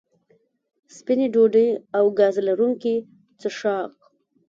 سپینې 0.95 1.27
ډوډۍ 1.33 1.67
او 1.97 2.05
ګاز 2.19 2.35
لرونکي 2.47 2.95
څښاک 3.39 3.91